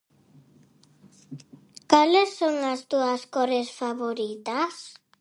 Cales 1.91 2.29
son 2.39 2.55
as 2.73 2.81
túas 2.91 3.21
cores 3.35 3.67
favoritas? 3.79 4.75